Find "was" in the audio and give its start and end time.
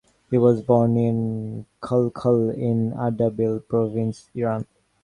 0.39-0.63